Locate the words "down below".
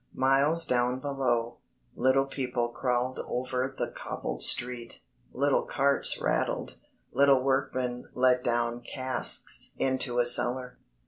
0.65-1.57